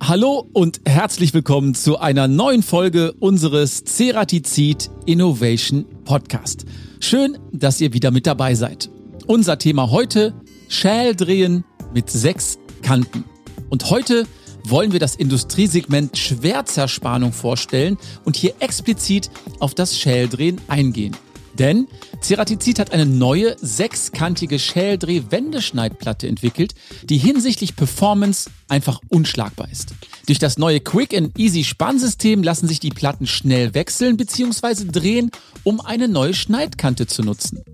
[0.00, 6.64] Hallo und herzlich willkommen zu einer neuen Folge unseres Ceratizid Innovation Podcast.
[7.00, 8.90] Schön, dass ihr wieder mit dabei seid.
[9.26, 10.34] Unser Thema heute,
[10.68, 13.24] Schäldrehen mit sechs Kanten.
[13.70, 14.26] Und heute
[14.64, 21.16] wollen wir das Industriesegment Schwärzerspannung vorstellen und hier explizit auf das Schäldrehen eingehen.
[21.58, 21.88] Denn
[22.22, 29.94] Ceratizid hat eine neue sechskantige Schäldreh-Wendeschneidplatte entwickelt, die hinsichtlich Performance einfach unschlagbar ist.
[30.26, 34.84] Durch das neue Quick and Easy Spannsystem lassen sich die Platten schnell wechseln bzw.
[34.84, 35.30] drehen,
[35.64, 37.64] um eine neue Schneidkante zu nutzen.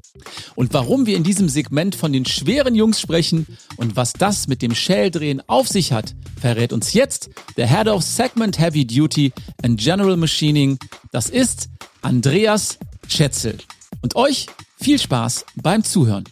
[0.54, 4.62] Und warum wir in diesem Segment von den schweren Jungs sprechen und was das mit
[4.62, 9.78] dem Schäldrehen auf sich hat, verrät uns jetzt der Head of Segment Heavy Duty and
[9.78, 10.78] General Machining.
[11.12, 11.68] Das ist
[12.02, 12.78] Andreas
[13.08, 13.58] Schätzel.
[14.02, 16.24] Und euch viel Spaß beim Zuhören.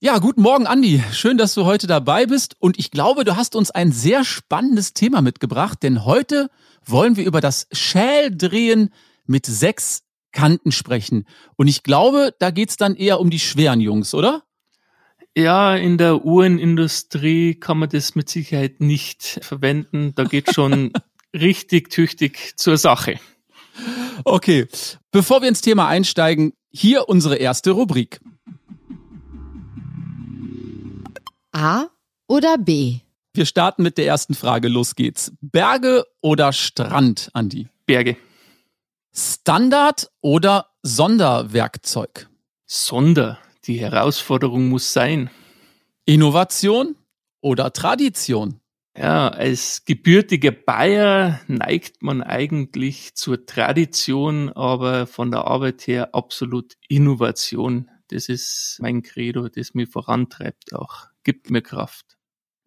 [0.00, 1.02] Ja, guten Morgen, Andi.
[1.12, 2.56] Schön, dass du heute dabei bist.
[2.58, 6.50] Und ich glaube, du hast uns ein sehr spannendes Thema mitgebracht, denn heute
[6.84, 8.90] wollen wir über das Schäldrehen
[9.26, 11.24] mit sechs Kanten sprechen.
[11.56, 14.42] Und ich glaube, da geht's dann eher um die schweren Jungs, oder?
[15.36, 20.12] Ja, in der Uhrenindustrie kann man das mit Sicherheit nicht verwenden.
[20.14, 20.92] Da geht schon
[21.34, 23.18] richtig tüchtig zur Sache.
[24.22, 24.68] Okay,
[25.10, 28.20] bevor wir ins Thema einsteigen, hier unsere erste Rubrik.
[31.52, 31.86] A
[32.28, 33.00] oder B?
[33.32, 34.68] Wir starten mit der ersten Frage.
[34.68, 35.32] Los geht's.
[35.40, 37.68] Berge oder Strand, Andi?
[37.86, 38.16] Berge.
[39.12, 42.28] Standard oder Sonderwerkzeug?
[42.66, 43.38] Sonder.
[43.66, 45.30] Die Herausforderung muss sein.
[46.04, 46.96] Innovation
[47.40, 48.60] oder Tradition?
[48.96, 56.74] Ja, als gebürtiger Bayer neigt man eigentlich zur Tradition, aber von der Arbeit her absolut
[56.88, 57.90] Innovation.
[58.08, 62.16] Das ist mein Credo, das mich vorantreibt auch, gibt mir Kraft.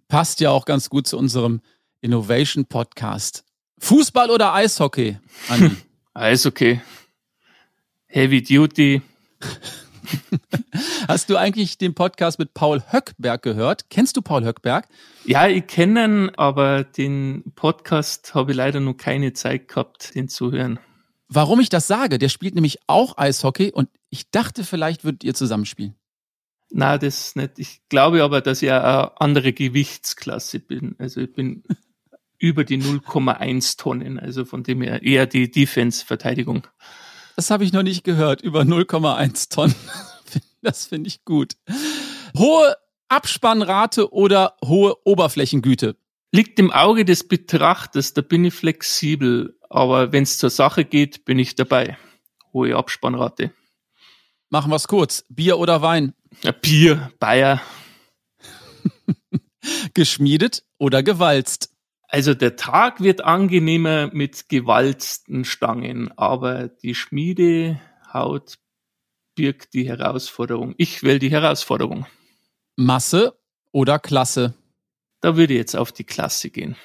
[0.09, 1.61] Passt ja auch ganz gut zu unserem
[2.01, 3.45] Innovation Podcast.
[3.79, 5.17] Fußball oder Eishockey,
[5.47, 5.77] Andi?
[6.13, 6.81] Eishockey.
[8.07, 9.01] Heavy Duty.
[11.07, 13.89] Hast du eigentlich den Podcast mit Paul Höckberg gehört?
[13.89, 14.87] Kennst du Paul Höckberg?
[15.25, 20.29] Ja, ich kenne ihn, aber den Podcast habe ich leider noch keine Zeit gehabt, den
[20.29, 20.79] zu hören.
[21.29, 25.33] Warum ich das sage, der spielt nämlich auch Eishockey und ich dachte, vielleicht würdet ihr
[25.33, 25.95] zusammenspielen.
[26.69, 27.59] Na, das nicht.
[27.59, 30.95] Ich glaube aber, dass ich eine andere Gewichtsklasse bin.
[30.99, 31.63] Also ich bin
[32.37, 36.67] über die 0,1 Tonnen, also von dem her eher die Defense-Verteidigung.
[37.37, 38.41] Das habe ich noch nicht gehört.
[38.41, 39.75] Über 0,1 Tonnen.
[40.63, 41.53] Das finde ich gut.
[42.35, 42.75] Hohe
[43.09, 45.95] Abspannrate oder hohe Oberflächengüte?
[46.33, 49.57] Liegt im Auge des Betrachters, da bin ich flexibel.
[49.69, 51.95] Aber wenn es zur Sache geht, bin ich dabei.
[52.53, 53.51] Hohe Abspannrate.
[54.49, 55.23] Machen wir es kurz.
[55.29, 56.15] Bier oder Wein?
[56.41, 57.61] Ja, Bier, Bayer.
[59.93, 61.71] Geschmiedet oder gewalzt?
[62.07, 68.57] Also der Tag wird angenehmer mit gewalzten Stangen, aber die Schmiedehaut
[69.35, 70.73] birgt die Herausforderung.
[70.77, 72.05] Ich will die Herausforderung.
[72.77, 73.37] Masse
[73.71, 74.53] oder Klasse?
[75.19, 76.77] Da würde ich jetzt auf die Klasse gehen.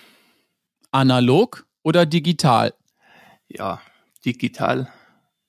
[0.90, 2.74] Analog oder digital?
[3.48, 3.80] Ja,
[4.24, 4.92] digital.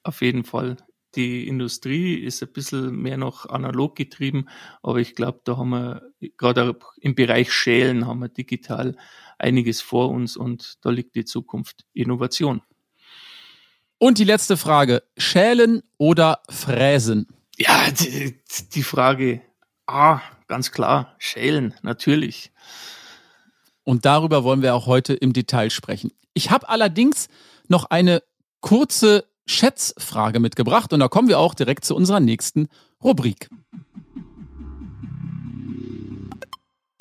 [0.04, 0.78] Auf jeden Fall.
[1.16, 4.48] Die Industrie ist ein bisschen mehr noch analog getrieben,
[4.82, 8.98] aber ich glaube, da haben wir gerade im Bereich Schälen haben wir digital
[9.38, 12.62] einiges vor uns und da liegt die Zukunft Innovation.
[14.00, 17.28] Und die letzte Frage, schälen oder fräsen?
[17.58, 18.40] Ja, die,
[18.74, 19.42] die Frage,
[19.86, 22.52] ah, ganz klar, schälen, natürlich.
[23.84, 26.12] Und darüber wollen wir auch heute im Detail sprechen.
[26.34, 27.28] Ich habe allerdings
[27.68, 28.24] noch eine
[28.62, 32.68] kurze Schätzfrage mitgebracht und da kommen wir auch direkt zu unserer nächsten
[33.04, 33.50] Rubrik.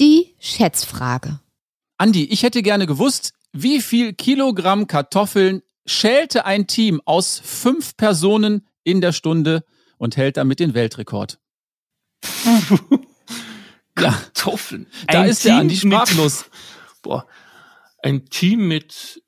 [0.01, 1.41] Die Schätzfrage.
[1.99, 8.67] Andi, ich hätte gerne gewusst, wie viel Kilogramm Kartoffeln schälte ein Team aus fünf Personen
[8.83, 9.65] in der Stunde
[9.99, 11.39] und hält damit den Weltrekord?
[13.95, 14.87] Kartoffeln.
[15.01, 16.45] Ja, da ist Team der Andi sprachlos.
[16.45, 17.27] Mit, boah,
[18.03, 19.23] ein Team mit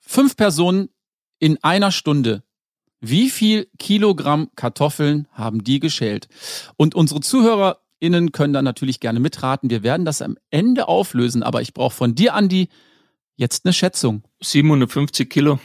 [0.00, 0.90] fünf Personen
[1.38, 2.44] in einer Stunde.
[3.00, 6.28] Wie viel Kilogramm Kartoffeln haben die geschält?
[6.76, 9.70] Und unsere Zuhörer Innen können dann natürlich gerne mitraten.
[9.70, 12.68] Wir werden das am Ende auflösen, aber ich brauche von dir, Andi,
[13.36, 14.22] jetzt eine Schätzung.
[14.40, 15.60] 750 Kilo.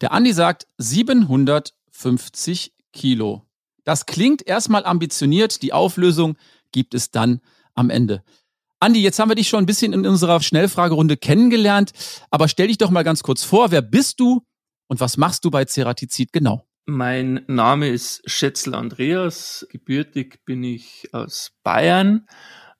[0.00, 3.46] Der Andi sagt 750 Kilo.
[3.84, 5.62] Das klingt erstmal ambitioniert.
[5.62, 6.36] Die Auflösung
[6.70, 7.40] gibt es dann
[7.74, 8.22] am Ende.
[8.78, 11.92] Andi, jetzt haben wir dich schon ein bisschen in unserer Schnellfragerunde kennengelernt,
[12.30, 14.42] aber stell dich doch mal ganz kurz vor, wer bist du
[14.86, 16.66] und was machst du bei Ceratizid genau?
[16.92, 19.64] Mein Name ist Schätzl Andreas.
[19.70, 22.26] Gebürtig bin ich aus Bayern.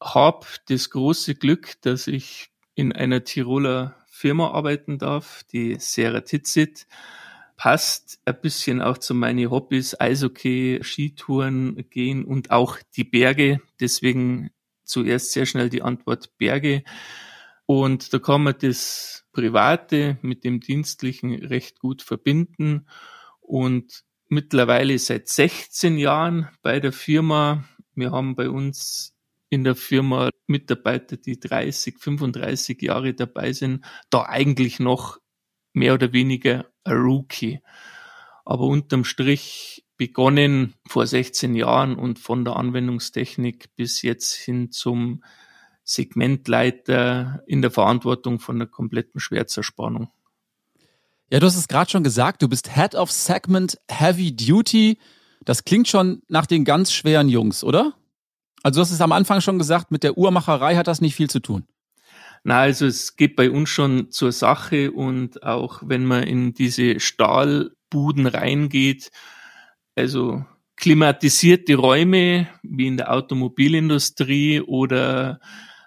[0.00, 6.88] Hab das große Glück, dass ich in einer Tiroler Firma arbeiten darf, die Seratizid.
[7.56, 13.60] Passt ein bisschen auch zu meinen Hobbys, Eishockey, Skitouren gehen und auch die Berge.
[13.78, 14.50] Deswegen
[14.82, 16.82] zuerst sehr schnell die Antwort Berge.
[17.64, 22.88] Und da kann man das Private mit dem Dienstlichen recht gut verbinden.
[23.50, 27.64] Und mittlerweile seit 16 Jahren bei der Firma.
[27.96, 29.12] Wir haben bei uns
[29.48, 35.18] in der Firma Mitarbeiter, die 30, 35 Jahre dabei sind, da eigentlich noch
[35.72, 37.58] mehr oder weniger ein Rookie.
[38.44, 45.24] Aber unterm Strich begonnen vor 16 Jahren und von der Anwendungstechnik bis jetzt hin zum
[45.82, 50.12] Segmentleiter in der Verantwortung von der kompletten Schwerzerspannung.
[51.32, 54.98] Ja, du hast es gerade schon gesagt, du bist Head of Segment Heavy Duty.
[55.44, 57.94] Das klingt schon nach den ganz schweren Jungs, oder?
[58.64, 61.30] Also du hast es am Anfang schon gesagt, mit der Uhrmacherei hat das nicht viel
[61.30, 61.66] zu tun.
[62.42, 66.98] Na, also es geht bei uns schon zur Sache und auch wenn man in diese
[66.98, 69.12] Stahlbuden reingeht,
[69.94, 70.44] also
[70.76, 75.38] klimatisierte Räume wie in der Automobilindustrie oder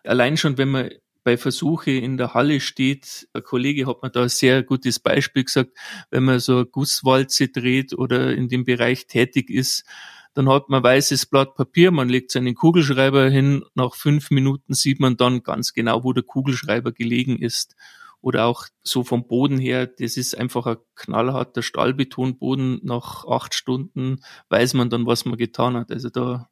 [0.06, 0.90] allein schon, wenn man
[1.23, 5.43] bei Versuche in der Halle steht, ein Kollege hat mir da ein sehr gutes Beispiel
[5.43, 5.71] gesagt,
[6.11, 9.85] wenn man so eine Gusswalze dreht oder in dem Bereich tätig ist,
[10.33, 14.99] dann hat man weißes Blatt Papier, man legt seinen Kugelschreiber hin, nach fünf Minuten sieht
[14.99, 17.75] man dann ganz genau, wo der Kugelschreiber gelegen ist.
[18.19, 22.79] Oder auch so vom Boden her, das ist einfach ein knallharter Stahlbetonboden.
[22.81, 25.91] Nach acht Stunden weiß man dann, was man getan hat.
[25.91, 26.47] Also da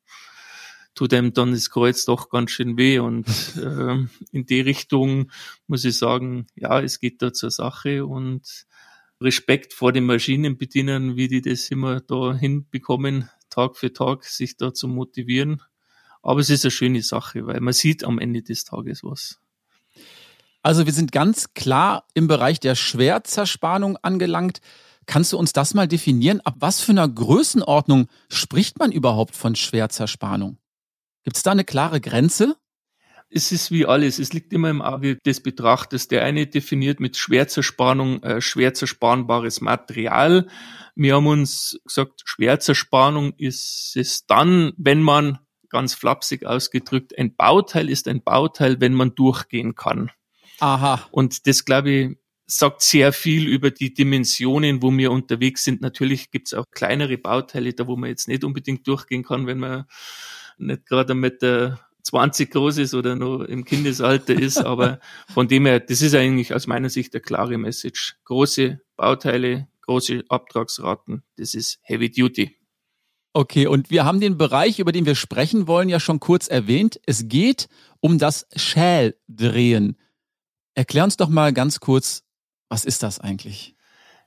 [0.96, 3.00] tut einem dann das Kreuz doch ganz schön weh.
[3.00, 3.28] Und
[3.58, 5.32] äh, in die Richtung
[5.68, 8.66] muss ich sagen, ja, es geht da zur Sache und
[9.22, 14.74] Respekt vor den Maschinenbedienern, wie die das immer da hinbekommen, Tag für Tag sich da
[14.74, 15.62] zu motivieren.
[16.24, 19.40] Aber es ist eine schöne Sache, weil man sieht am Ende des Tages was.
[20.64, 24.62] Also wir sind ganz klar im Bereich der Schwerzerspannung angelangt.
[25.08, 26.42] Kannst du uns das mal definieren?
[26.42, 30.58] Ab was für einer Größenordnung spricht man überhaupt von Schwerzerspannung?
[31.24, 32.56] Gibt es da eine klare Grenze?
[33.34, 36.10] Es ist wie alles, es liegt immer im Auge des Betrachters.
[36.10, 40.48] Der eine definiert mit Schwerzerspannung äh, schwer zerspanbares Material.
[40.96, 45.40] Wir haben uns gesagt, Schwerzerspannung ist es dann, wenn man,
[45.70, 50.12] ganz flapsig ausgedrückt, ein Bauteil ist ein Bauteil, wenn man durchgehen kann.
[50.60, 51.08] Aha.
[51.12, 55.80] Und das, glaube ich, sagt sehr viel über die Dimensionen, wo wir unterwegs sind.
[55.82, 59.60] Natürlich gibt es auch kleinere Bauteile, da wo man jetzt nicht unbedingt durchgehen kann, wenn
[59.60, 59.86] man
[60.58, 65.66] nicht gerade mit der 20 groß ist oder noch im Kindesalter ist, aber von dem
[65.66, 68.18] her, das ist eigentlich aus meiner Sicht eine klare Message.
[68.26, 72.56] Große Bauteile, große Abtragsraten, das ist Heavy Duty.
[73.34, 77.00] Okay, und wir haben den Bereich, über den wir sprechen wollen, ja schon kurz erwähnt.
[77.06, 77.70] Es geht
[78.02, 79.98] um das Schäldrehen.
[80.74, 82.24] Erklär uns doch mal ganz kurz,
[82.68, 83.76] was ist das eigentlich?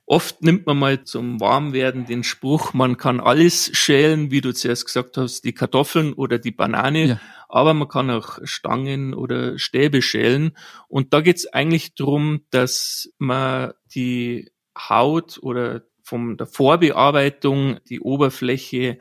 [0.07, 4.85] Oft nimmt man mal zum Warmwerden den Spruch, man kann alles schälen, wie du zuerst
[4.85, 7.21] gesagt hast, die Kartoffeln oder die Banane, ja.
[7.49, 10.55] aber man kann auch Stangen oder Stäbe schälen.
[10.87, 18.99] Und da geht's eigentlich drum, dass man die Haut oder von der Vorbearbeitung die Oberfläche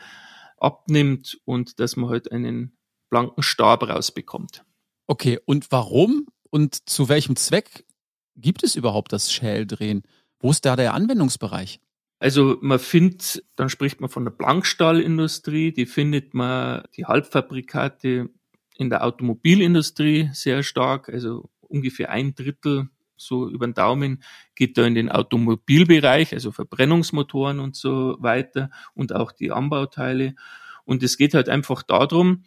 [0.56, 2.78] abnimmt und dass man halt einen
[3.10, 4.64] blanken Stab rausbekommt.
[5.06, 7.84] Okay, und warum und zu welchem Zweck
[8.36, 10.02] gibt es überhaupt das Schäldrehen?
[10.44, 11.80] Wo ist da der Anwendungsbereich?
[12.18, 18.28] Also man findet, dann spricht man von der Blankstahlindustrie, die findet man die Halbfabrikate
[18.76, 24.22] in der Automobilindustrie sehr stark, also ungefähr ein Drittel so über den Daumen
[24.54, 30.34] geht da in den Automobilbereich, also Verbrennungsmotoren und so weiter und auch die Anbauteile.
[30.84, 32.44] Und es geht halt einfach darum,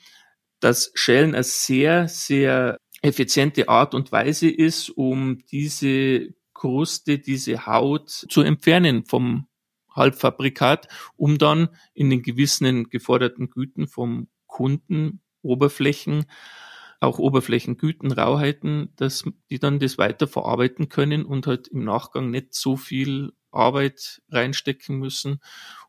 [0.60, 8.10] dass Schellen eine sehr, sehr effiziente Art und Weise ist, um diese Kruste, diese Haut
[8.10, 9.48] zu entfernen vom
[9.92, 16.26] Halbfabrikat, um dann in den gewissen geforderten Güten vom Kunden Oberflächen,
[17.00, 22.56] auch Oberflächengüten, Rauheiten, dass die dann das weiter verarbeiten können und halt im Nachgang nicht
[22.56, 25.40] so viel Arbeit reinstecken müssen,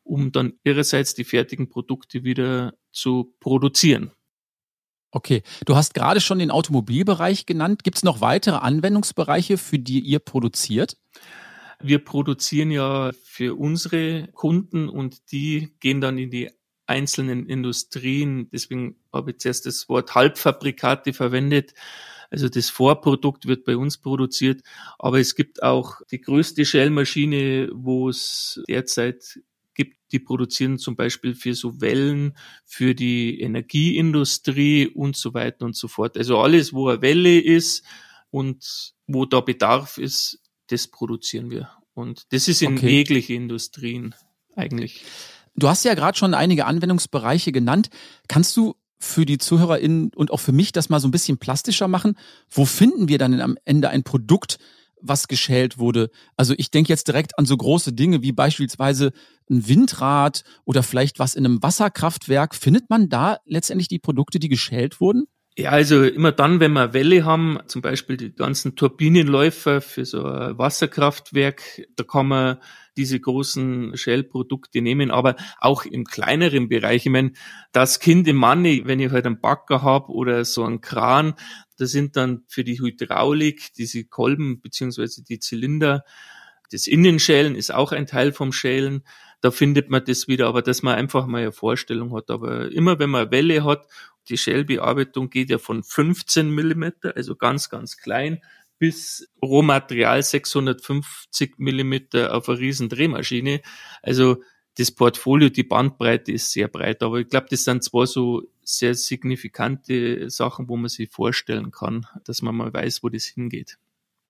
[0.02, 4.12] um dann ihrerseits die fertigen Produkte wieder zu produzieren.
[5.10, 7.82] Okay, du hast gerade schon den Automobilbereich genannt.
[7.82, 10.96] Gibt es noch weitere Anwendungsbereiche, für die ihr produziert?
[11.80, 16.50] Wir produzieren ja für unsere Kunden und die gehen dann in die
[16.86, 18.50] einzelnen Industrien.
[18.50, 21.74] Deswegen habe ich zuerst das Wort Halbfabrikate verwendet.
[22.30, 24.60] Also das Vorprodukt wird bei uns produziert,
[24.98, 29.40] aber es gibt auch die größte Shell-Maschine, wo es derzeit
[29.78, 35.74] gibt, die produzieren zum Beispiel für so Wellen, für die Energieindustrie und so weiter und
[35.74, 36.18] so fort.
[36.18, 37.82] Also alles, wo eine Welle ist,
[38.30, 41.70] und wo da Bedarf ist, das produzieren wir.
[41.94, 42.90] Und das ist in Okay.
[42.90, 44.14] jegliche Industrien
[44.54, 45.02] eigentlich.
[45.56, 47.90] Du hast ja gerade schon einige Anwendungsbereiche genannt.
[48.28, 51.88] Kannst du für die ZuhörerInnen und auch für mich das mal so ein bisschen plastischer
[51.88, 52.16] machen?
[52.50, 54.58] Wo finden wir dann am Ende ein Produkt,
[55.00, 56.10] was geschält wurde?
[56.36, 59.12] Also ich denke jetzt direkt an so große Dinge wie beispielsweise
[59.50, 62.54] ein Windrad oder vielleicht was in einem Wasserkraftwerk.
[62.54, 65.26] Findet man da letztendlich die Produkte, die geschält wurden?
[65.58, 70.24] Ja, also immer dann, wenn wir Welle haben, zum Beispiel die ganzen Turbinenläufer für so
[70.24, 72.58] ein Wasserkraftwerk, da kann man
[72.96, 77.06] diese großen Shell-Produkte nehmen, aber auch im kleineren Bereich.
[77.06, 77.32] Ich meine,
[77.72, 81.34] das Kind im Manne, wenn ich halt einen Bagger habe oder so einen Kran,
[81.78, 86.04] da sind dann für die Hydraulik diese Kolben beziehungsweise die Zylinder,
[86.70, 89.02] das Innenschälen ist auch ein Teil vom Schälen.
[89.40, 92.30] Da findet man das wieder, aber dass man einfach mal eine Vorstellung hat.
[92.30, 93.86] Aber immer wenn man Welle hat,
[94.28, 98.42] die Shell-Bearbeitung geht ja von 15 Millimeter, also ganz, ganz klein,
[98.78, 103.62] bis Rohmaterial 650 Millimeter auf einer riesen Drehmaschine.
[104.02, 104.42] Also
[104.78, 108.94] das Portfolio, die Bandbreite ist sehr breit, aber ich glaube, das sind zwar so sehr
[108.94, 113.76] signifikante Sachen, wo man sich vorstellen kann, dass man mal weiß, wo das hingeht.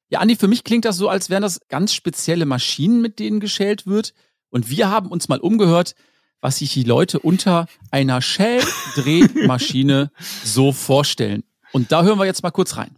[0.09, 3.41] Ja, Andi, für mich klingt das so, als wären das ganz spezielle Maschinen, mit denen
[3.41, 4.15] geschält wird.
[4.49, 5.95] Und wir haben uns mal umgehört,
[6.41, 10.11] was sich die Leute unter einer Shell-Drehmaschine
[10.45, 11.45] so vorstellen.
[11.73, 12.98] Und da hören wir jetzt mal kurz rein.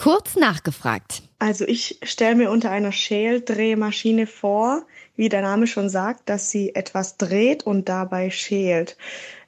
[0.00, 1.24] Kurz nachgefragt.
[1.40, 6.74] Also ich stelle mir unter einer Schäldrehmaschine vor, wie der Name schon sagt, dass sie
[6.74, 8.96] etwas dreht und dabei schält.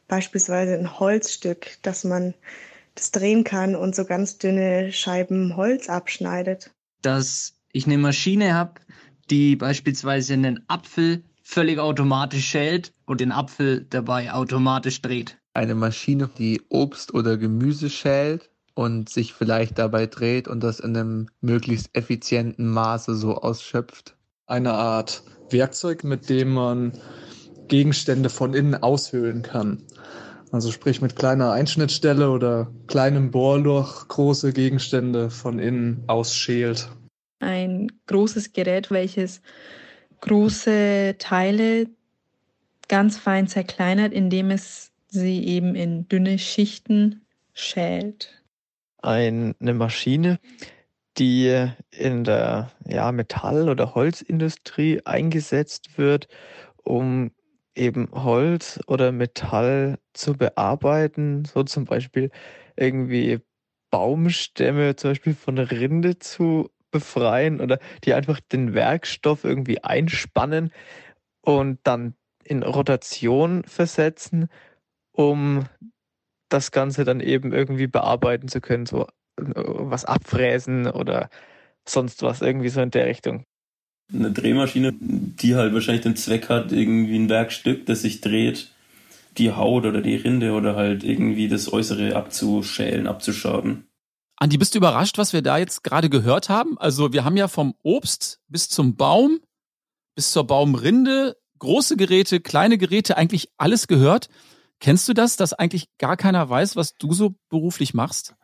[0.09, 2.35] Beispielsweise ein Holzstück, dass man
[2.95, 6.71] das drehen kann und so ganz dünne Scheiben Holz abschneidet.
[7.01, 8.75] dass ich eine Maschine habe,
[9.31, 15.39] die beispielsweise einen Apfel völlig automatisch schält und den Apfel dabei automatisch dreht.
[15.55, 20.97] eine Maschine, die Obst oder Gemüse schält und sich vielleicht dabei dreht und das in
[20.97, 24.17] einem möglichst effizienten Maße so ausschöpft.
[24.47, 26.93] eine Art Werkzeug, mit dem man
[27.69, 29.83] Gegenstände von innen aushöhlen kann.
[30.51, 36.91] Also sprich mit kleiner Einschnittstelle oder kleinem Bohrloch große Gegenstände von innen ausschält.
[37.41, 39.41] ein großes Gerät, welches
[40.21, 41.89] große Teile
[42.89, 47.23] ganz fein zerkleinert, indem es sie eben in dünne Schichten
[47.55, 48.42] schält.
[49.03, 50.39] Eine Maschine,
[51.19, 56.29] die in der ja, Metall- oder Holzindustrie eingesetzt wird,
[56.83, 57.33] um
[57.75, 62.31] eben Holz oder Metall zu bearbeiten, so zum Beispiel
[62.77, 63.41] irgendwie
[63.91, 70.73] Baumstämme zum Beispiel von Rinde zu befreien oder die einfach den Werkstoff irgendwie einspannen
[71.41, 74.49] und dann in Rotation versetzen,
[75.13, 75.65] um
[76.53, 79.07] das Ganze dann eben irgendwie bearbeiten zu können, so
[79.37, 81.29] äh, was abfräsen oder
[81.87, 83.45] sonst was, irgendwie so in der Richtung.
[84.13, 88.71] Eine Drehmaschine, die halt wahrscheinlich den Zweck hat, irgendwie ein Werkstück, das sich dreht,
[89.39, 93.87] die Haut oder die Rinde oder halt irgendwie das Äußere abzuschälen, abzuschaben.
[94.37, 96.77] Andi, bist du überrascht, was wir da jetzt gerade gehört haben?
[96.79, 99.41] Also wir haben ja vom Obst bis zum Baum,
[100.15, 104.29] bis zur Baumrinde, große Geräte, kleine Geräte, eigentlich alles gehört.
[104.83, 108.35] Kennst du das, dass eigentlich gar keiner weiß, was du so beruflich machst?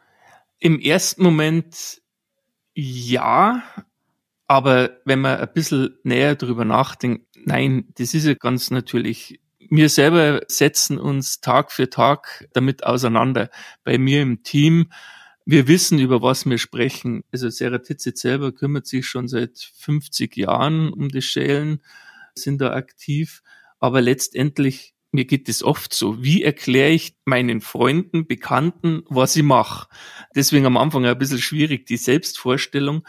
[0.61, 2.01] Im ersten Moment
[2.75, 3.65] ja,
[4.47, 9.41] aber wenn man ein bisschen näher drüber nachdenkt, nein, das ist ja ganz natürlich.
[9.69, 13.51] Wir selber setzen uns Tag für Tag damit auseinander.
[13.83, 14.93] Bei mir im Team,
[15.45, 17.25] wir wissen, über was wir sprechen.
[17.33, 21.83] Also Sarah Titzit selber kümmert sich schon seit 50 Jahren um das Schälen,
[22.37, 23.43] sind da aktiv.
[23.81, 26.23] Aber letztendlich, mir geht es oft so.
[26.23, 29.89] Wie erkläre ich meinen Freunden, Bekannten, was ich mache?
[30.35, 33.07] Deswegen am Anfang ein bisschen schwierig, die Selbstvorstellung.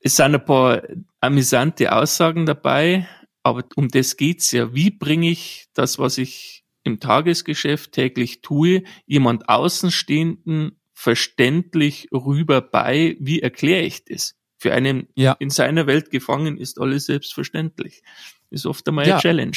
[0.00, 0.82] Es sind ein paar
[1.20, 3.06] amüsante Aussagen dabei,
[3.42, 4.74] aber um das geht's ja.
[4.74, 13.16] Wie bringe ich das, was ich im Tagesgeschäft täglich tue, jemand Außenstehenden verständlich rüber bei?
[13.20, 14.34] Wie erkläre ich das?
[14.58, 15.32] Für einen Ja.
[15.38, 18.02] in seiner Welt gefangen ist alles selbstverständlich.
[18.50, 19.14] Ist oft einmal Ja.
[19.14, 19.56] eine Challenge.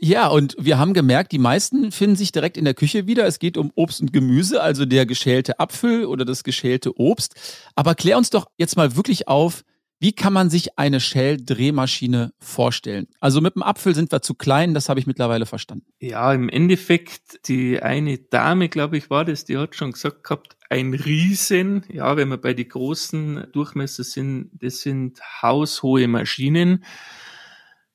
[0.00, 3.26] Ja, und wir haben gemerkt, die meisten finden sich direkt in der Küche wieder.
[3.26, 7.34] Es geht um Obst und Gemüse, also der geschälte Apfel oder das geschälte Obst.
[7.74, 9.64] Aber klär uns doch jetzt mal wirklich auf,
[10.00, 13.08] wie kann man sich eine Shell-Drehmaschine vorstellen?
[13.18, 15.86] Also mit dem Apfel sind wir zu klein, das habe ich mittlerweile verstanden.
[15.98, 20.56] Ja, im Endeffekt, die eine Dame, glaube ich, war das, die hat schon gesagt gehabt,
[20.70, 26.84] ein Riesen, ja, wenn wir bei die großen Durchmesser sind, das sind haushohe Maschinen.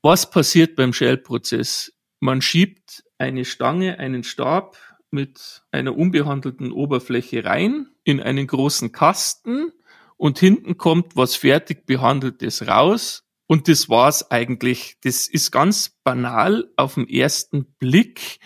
[0.05, 1.93] Was passiert beim Shell-Prozess?
[2.19, 4.77] Man schiebt eine Stange, einen Stab
[5.11, 9.71] mit einer unbehandelten Oberfläche rein in einen großen Kasten
[10.17, 14.97] und hinten kommt was fertig behandeltes raus und das war's eigentlich.
[15.03, 18.39] Das ist ganz banal auf den ersten Blick,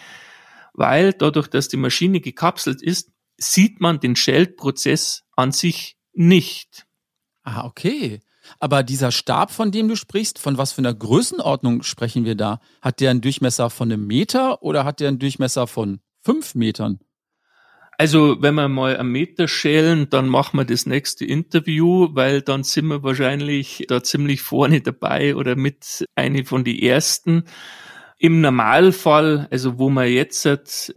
[0.73, 6.85] weil dadurch, dass die Maschine gekapselt ist, sieht man den Shell-Prozess an sich nicht.
[7.41, 8.19] Ah, okay.
[8.59, 12.59] Aber dieser Stab, von dem du sprichst, von was für einer Größenordnung sprechen wir da?
[12.81, 16.99] Hat der einen Durchmesser von einem Meter oder hat der einen Durchmesser von fünf Metern?
[17.99, 22.63] Also, wenn wir mal einen Meter schälen, dann machen wir das nächste Interview, weil dann
[22.63, 27.45] sind wir wahrscheinlich da ziemlich vorne dabei oder mit eine von den ersten.
[28.19, 30.45] Im Normalfall, also wo man jetzt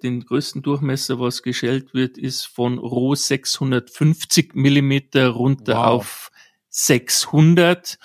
[0.03, 5.87] den größten Durchmesser, was geschält wird, ist von roh 650 Millimeter runter wow.
[5.87, 6.31] auf
[6.71, 7.99] 600.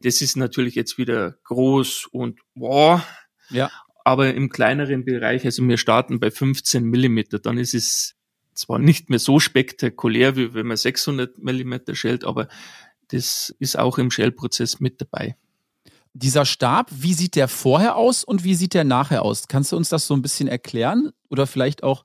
[0.00, 3.02] Das ist natürlich jetzt wieder groß und wow.
[3.50, 3.70] Ja.
[4.04, 8.14] Aber im kleineren Bereich, also wir starten bei 15 Millimeter, dann ist es
[8.54, 12.48] zwar nicht mehr so spektakulär, wie wenn man 600 Millimeter schält, aber
[13.08, 15.36] das ist auch im Schälprozess mit dabei.
[16.14, 19.48] Dieser Stab, wie sieht der vorher aus und wie sieht der nachher aus?
[19.48, 22.04] Kannst du uns das so ein bisschen erklären oder vielleicht auch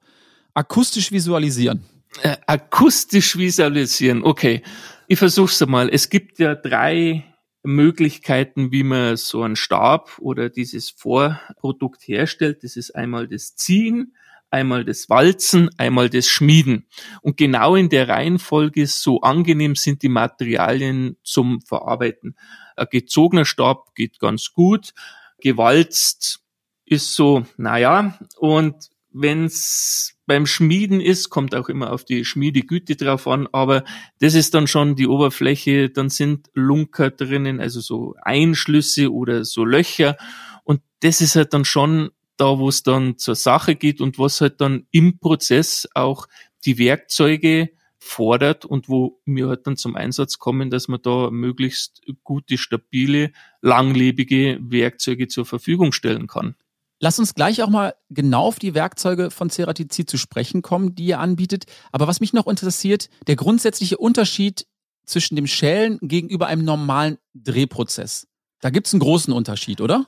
[0.54, 1.84] akustisch visualisieren?
[2.22, 4.64] Äh, akustisch visualisieren, okay.
[5.10, 5.90] Ich versuch's einmal.
[5.90, 7.24] Es gibt ja drei
[7.64, 12.62] Möglichkeiten, wie man so einen Stab oder dieses Vorprodukt herstellt.
[12.66, 14.18] Das ist einmal das Ziehen,
[14.50, 16.88] einmal das Walzen, einmal das Schmieden.
[17.22, 22.36] Und genau in der Reihenfolge so angenehm sind die Materialien zum Verarbeiten.
[22.76, 24.94] Ein gezogener Stab geht ganz gut.
[25.40, 26.42] Gewalzt
[26.84, 28.20] ist so, naja.
[28.40, 28.90] Und
[29.22, 33.84] wenn's beim Schmieden ist, kommt auch immer auf die Schmiedegüte drauf an, aber
[34.20, 39.64] das ist dann schon die Oberfläche, dann sind Lunker drinnen, also so Einschlüsse oder so
[39.64, 40.18] Löcher.
[40.64, 44.42] Und das ist halt dann schon da, wo es dann zur Sache geht und was
[44.42, 46.28] halt dann im Prozess auch
[46.66, 47.70] die Werkzeuge
[48.00, 53.32] fordert und wo wir halt dann zum Einsatz kommen, dass man da möglichst gute, stabile,
[53.62, 56.56] langlebige Werkzeuge zur Verfügung stellen kann.
[57.00, 61.06] Lass uns gleich auch mal genau auf die Werkzeuge von Ceratizid zu sprechen kommen, die
[61.06, 61.66] ihr anbietet.
[61.92, 64.66] Aber was mich noch interessiert, der grundsätzliche Unterschied
[65.06, 68.28] zwischen dem Schälen gegenüber einem normalen Drehprozess.
[68.62, 70.08] Da gibt es einen großen Unterschied, oder?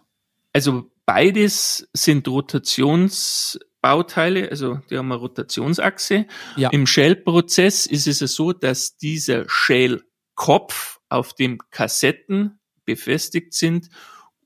[0.52, 6.26] Also beides sind Rotations Bauteile, also die haben eine Rotationsachse.
[6.58, 6.70] Ja.
[6.70, 13.90] Im Shell-Prozess ist es so, dass dieser Shell-Kopf auf dem Kassetten befestigt sind,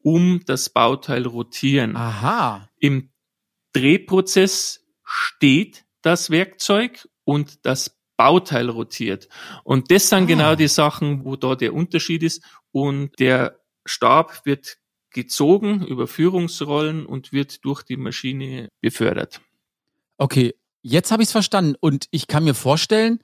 [0.03, 1.95] um das Bauteil rotieren.
[1.95, 2.69] Aha.
[2.79, 3.09] Im
[3.73, 9.27] Drehprozess steht das Werkzeug und das Bauteil rotiert.
[9.63, 10.49] Und das sind genau ah.
[10.49, 12.43] genau die Sachen, wo da der Unterschied ist.
[12.71, 14.77] Und der Stab wird
[15.09, 19.41] gezogen über Führungsrollen und wird durch die Maschine befördert.
[20.17, 23.19] Okay, jetzt habe ich es verstanden und ich kann mir vorstellen,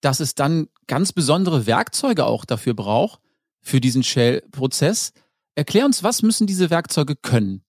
[0.00, 3.20] dass es dann ganz besondere Werkzeuge auch dafür braucht,
[3.60, 5.12] für diesen Shell-Prozess.
[5.54, 7.64] Erklär uns, was müssen diese Werkzeuge können,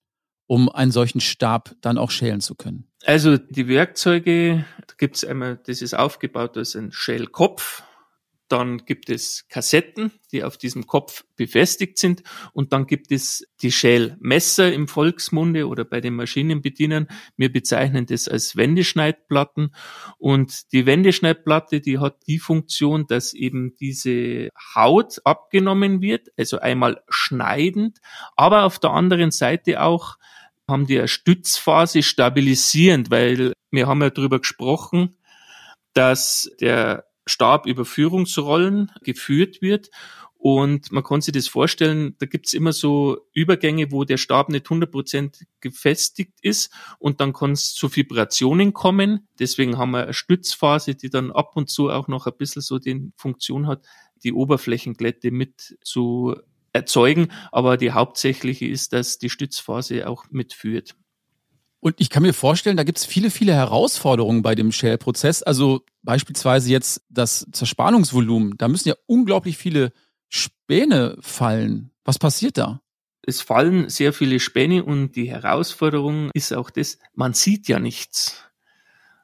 [0.46, 2.90] um einen solchen Stab dann auch schälen zu können?
[3.04, 7.84] Also die Werkzeuge, da gibt es einmal, das ist aufgebaut als ein Shell-Kopf,
[8.48, 12.22] dann gibt es Kassetten, die auf diesem Kopf befestigt sind.
[12.52, 17.08] Und dann gibt es die Schälmesser im Volksmunde oder bei den Maschinenbedienern.
[17.36, 19.74] Wir bezeichnen das als Wendeschneidplatten.
[20.18, 27.02] Und die Wendeschneidplatte, die hat die Funktion, dass eben diese Haut abgenommen wird, also einmal
[27.08, 27.98] schneidend,
[28.36, 30.16] aber auf der anderen Seite auch
[30.68, 35.16] haben die eine Stützphase stabilisierend, weil wir haben ja darüber gesprochen,
[35.94, 39.90] dass der Stab über Führungsrollen geführt wird.
[40.38, 44.66] Und man kann sich das vorstellen, da gibt's immer so Übergänge, wo der Stab nicht
[44.66, 49.26] 100% gefestigt ist und dann kann es zu Vibrationen kommen.
[49.40, 52.78] Deswegen haben wir eine Stützphase, die dann ab und zu auch noch ein bisschen so
[52.78, 53.86] die Funktion hat,
[54.22, 56.36] die Oberflächenglätte mit zu
[56.72, 57.32] erzeugen.
[57.50, 60.94] Aber die hauptsächliche ist, dass die Stützphase auch mitführt.
[61.80, 65.42] Und ich kann mir vorstellen, da gibt es viele, viele Herausforderungen bei dem Shell-Prozess.
[65.42, 68.54] Also beispielsweise jetzt das Zerspannungsvolumen.
[68.56, 69.92] Da müssen ja unglaublich viele
[70.28, 71.90] Späne fallen.
[72.04, 72.80] Was passiert da?
[73.22, 78.44] Es fallen sehr viele Späne und die Herausforderung ist auch das, man sieht ja nichts.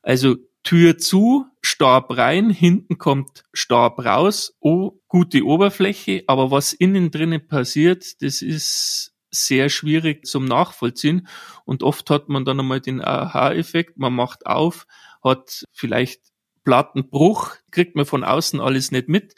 [0.02, 7.12] Also Tür zu, Stab rein, hinten kommt Stab raus, oh, gute Oberfläche, aber was innen
[7.12, 11.26] drinnen passiert, das ist sehr schwierig zum Nachvollziehen.
[11.64, 14.86] Und oft hat man dann einmal den Aha-Effekt, man macht auf,
[15.24, 16.20] hat vielleicht
[16.64, 19.34] Plattenbruch, kriegt man von außen alles nicht mit.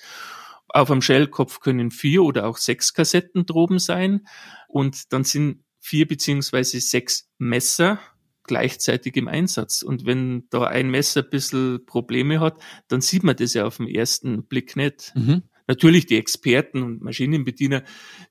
[0.69, 4.27] Auf einem Shellkopf können vier oder auch sechs Kassetten droben sein.
[4.69, 8.01] Und dann sind vier beziehungsweise sechs Messer
[8.47, 9.83] gleichzeitig im Einsatz.
[9.83, 13.79] Und wenn da ein Messer ein bisschen Probleme hat, dann sieht man das ja auf
[13.79, 15.13] den ersten Blick nicht.
[15.15, 15.45] Mhm.
[15.67, 17.85] Natürlich die Experten und Maschinenbediener,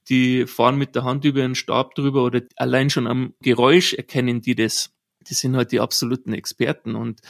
[0.09, 4.41] die fahren mit der Hand über einen Stab drüber oder allein schon am Geräusch erkennen
[4.41, 4.91] die das.
[5.27, 7.21] Die sind halt die absoluten Experten und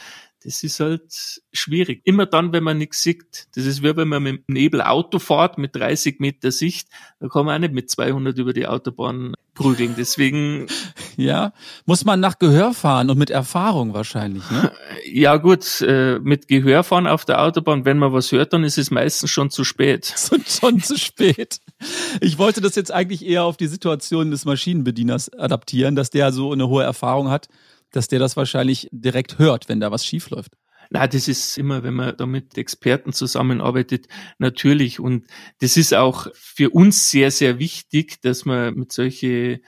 [0.44, 2.02] das ist halt schwierig.
[2.04, 3.46] Immer dann, wenn man nichts sieht.
[3.54, 6.88] Das ist wie wenn man mit dem Nebel Auto fährt mit 30 Meter Sicht,
[7.18, 9.94] da kann man auch nicht mit 200 über die Autobahn prügeln.
[9.96, 10.66] Deswegen.
[11.16, 11.52] Ja,
[11.86, 14.72] muss man nach Gehör fahren und mit Erfahrung wahrscheinlich, ne?
[15.06, 18.78] Ja gut, äh, mit Gehör fahren auf der Autobahn, wenn man was hört, dann ist
[18.78, 20.12] es meistens schon zu spät.
[20.46, 21.58] schon zu spät.
[22.20, 26.52] Ich wollte das jetzt eigentlich eher auf die Situation des Maschinenbedieners adaptieren, dass der so
[26.52, 27.48] eine hohe Erfahrung hat
[27.94, 30.52] dass der das wahrscheinlich direkt hört, wenn da was schief läuft.
[30.90, 34.06] Na, das ist immer, wenn man da mit Experten zusammenarbeitet,
[34.38, 35.00] natürlich.
[35.00, 35.26] Und
[35.60, 39.60] das ist auch für uns sehr, sehr wichtig, dass man mit solche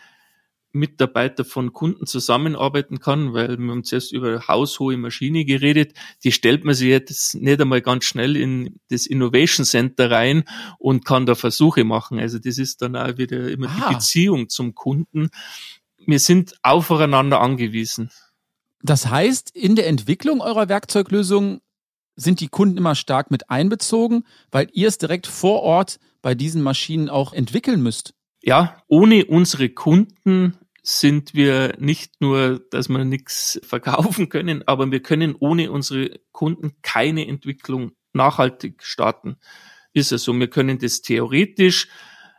[0.76, 5.94] Mitarbeiter von Kunden zusammenarbeiten kann, weil wir haben zuerst über haushohe Maschine geredet.
[6.24, 10.44] Die stellt man sich jetzt nicht einmal ganz schnell in das Innovation Center rein
[10.78, 12.18] und kann da Versuche machen.
[12.18, 13.88] Also das ist dann auch wieder immer ah.
[13.88, 15.30] die Beziehung zum Kunden
[16.06, 18.10] wir sind aufeinander angewiesen.
[18.82, 21.60] Das heißt, in der Entwicklung eurer Werkzeuglösung
[22.14, 26.62] sind die Kunden immer stark mit einbezogen, weil ihr es direkt vor Ort bei diesen
[26.62, 28.14] Maschinen auch entwickeln müsst.
[28.42, 30.56] Ja, ohne unsere Kunden
[30.88, 36.76] sind wir nicht nur, dass wir nichts verkaufen können, aber wir können ohne unsere Kunden
[36.82, 39.36] keine Entwicklung nachhaltig starten.
[39.92, 41.88] Ist es so, wir können das theoretisch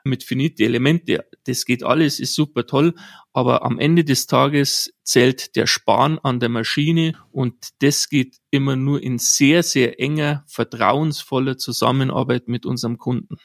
[0.06, 2.94] mit finite Elemente, das geht alles, ist super toll,
[3.34, 8.78] aber am Ende des Tages zählt der Sparen an der Maschine und das geht immer
[8.78, 13.36] nur in sehr, sehr enger, vertrauensvoller Zusammenarbeit mit unserem Kunden.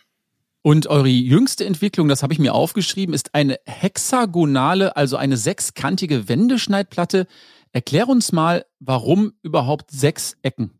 [0.63, 6.29] Und eure jüngste Entwicklung, das habe ich mir aufgeschrieben, ist eine hexagonale, also eine sechskantige
[6.29, 7.27] Wendeschneidplatte.
[7.73, 10.79] Erklär uns mal, warum überhaupt sechs Ecken?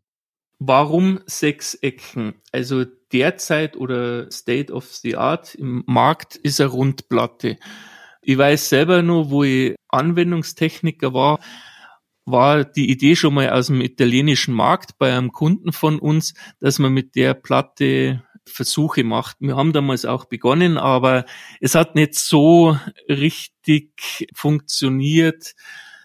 [0.59, 2.35] Warum sechs Ecken?
[2.53, 7.57] Also derzeit oder State of the Art im Markt ist eine Rundplatte.
[8.21, 11.39] Ich weiß selber nur, wo ich Anwendungstechniker war,
[12.25, 16.79] war die Idee schon mal aus dem italienischen Markt bei einem Kunden von uns, dass
[16.79, 19.37] man mit der Platte Versuche macht.
[19.39, 21.25] Wir haben damals auch begonnen, aber
[21.59, 22.77] es hat nicht so
[23.07, 25.53] richtig funktioniert,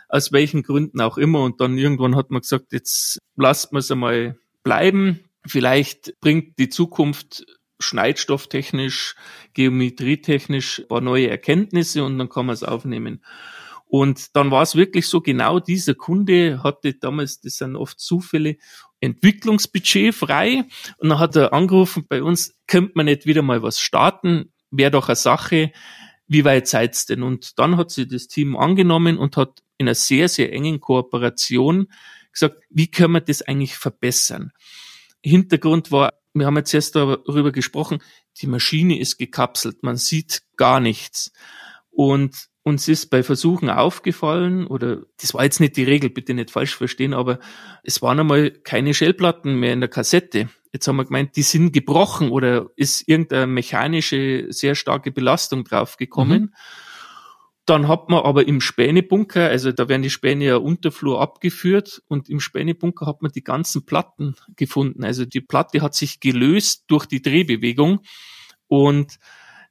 [0.08, 1.42] aus welchen Gründen auch immer.
[1.42, 5.20] Und dann irgendwann hat man gesagt, jetzt lasst man es einmal bleiben.
[5.46, 7.44] Vielleicht bringt die Zukunft
[7.80, 9.14] schneidstofftechnisch,
[9.54, 13.22] geometrietechnisch ein paar neue Erkenntnisse und dann kann man es aufnehmen.
[13.86, 18.56] Und dann war es wirklich so, genau dieser Kunde hatte damals, das sind oft Zufälle,
[19.00, 20.64] Entwicklungsbudget frei.
[20.98, 24.52] Und dann hat er angerufen bei uns, könnte man nicht wieder mal was starten?
[24.70, 25.72] Wäre doch eine Sache.
[26.26, 27.22] Wie weit seid's denn?
[27.22, 31.88] Und dann hat sie das Team angenommen und hat in einer sehr, sehr engen Kooperation
[32.32, 34.52] gesagt, wie können wir das eigentlich verbessern?
[35.22, 38.00] Hintergrund war, wir haben jetzt erst darüber gesprochen,
[38.40, 41.32] die Maschine ist gekapselt, man sieht gar nichts.
[41.90, 46.50] Und uns ist bei Versuchen aufgefallen, oder das war jetzt nicht die Regel, bitte nicht
[46.50, 47.38] falsch verstehen, aber
[47.82, 50.48] es waren einmal keine Schellplatten mehr in der Kassette.
[50.72, 56.42] Jetzt haben wir gemeint, die sind gebrochen oder ist irgendeine mechanische, sehr starke Belastung draufgekommen.
[56.42, 56.54] Mhm.
[57.64, 62.30] Dann hat man aber im Spänebunker, also da werden die Späne ja Unterflur abgeführt und
[62.30, 65.04] im Spänebunker hat man die ganzen Platten gefunden.
[65.04, 68.00] Also die Platte hat sich gelöst durch die Drehbewegung
[68.68, 69.18] und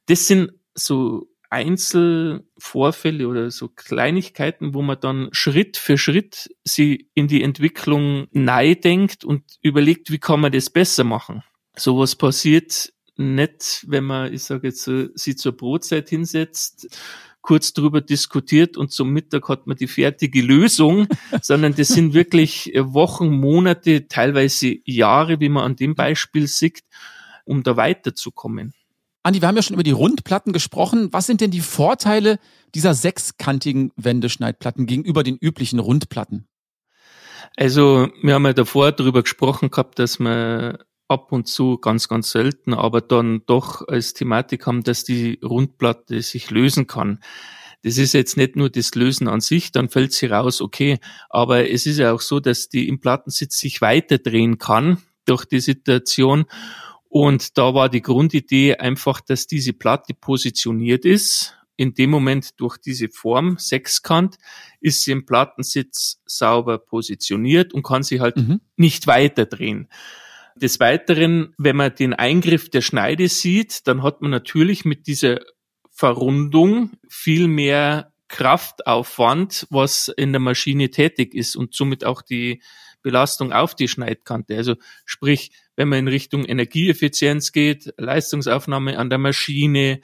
[0.06, 7.26] das sind so Einzelvorfälle oder so Kleinigkeiten, wo man dann Schritt für Schritt sie in
[7.28, 11.42] die Entwicklung neu denkt und überlegt, wie kann man das besser machen.
[11.74, 16.96] Sowas passiert nicht, wenn man, ich sage jetzt, sie zur Brotzeit hinsetzt,
[17.40, 21.08] kurz drüber diskutiert und zum Mittag hat man die fertige Lösung,
[21.42, 26.82] sondern das sind wirklich Wochen, Monate, teilweise Jahre, wie man an dem Beispiel sieht,
[27.44, 28.74] um da weiterzukommen.
[29.22, 31.12] Andi, wir haben ja schon über die Rundplatten gesprochen.
[31.12, 32.38] Was sind denn die Vorteile
[32.74, 36.46] dieser sechskantigen Wendeschneidplatten gegenüber den üblichen Rundplatten?
[37.56, 40.78] Also, wir haben ja davor darüber gesprochen gehabt, dass man
[41.08, 46.22] ab und zu, ganz, ganz selten, aber dann doch als Thematik haben, dass die Rundplatte
[46.22, 47.20] sich lösen kann.
[47.82, 50.98] Das ist jetzt nicht nur das Lösen an sich, dann fällt sie raus, okay.
[51.30, 55.44] Aber es ist ja auch so, dass die im Plattensitz sich weiter drehen kann durch
[55.44, 56.46] die Situation.
[57.08, 61.54] Und da war die Grundidee einfach, dass diese Platte positioniert ist.
[61.76, 64.36] In dem Moment durch diese Form, Sechskant,
[64.80, 68.60] ist sie im Plattensitz sauber positioniert und kann sie halt mhm.
[68.76, 69.88] nicht weiter drehen.
[70.56, 75.38] Des Weiteren, wenn man den Eingriff der Schneide sieht, dann hat man natürlich mit dieser
[75.90, 82.60] Verrundung viel mehr Kraftaufwand, was in der Maschine tätig ist und somit auch die
[83.02, 84.56] Belastung auf die Schneidkante.
[84.56, 90.00] Also sprich, wenn man in Richtung Energieeffizienz geht, Leistungsaufnahme an der Maschine